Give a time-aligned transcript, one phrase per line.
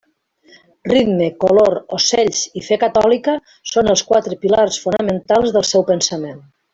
[0.91, 3.35] Ritme, color, ocells i fe catòlica
[3.75, 6.43] són els quatre pilars fonamentals del seu pensament.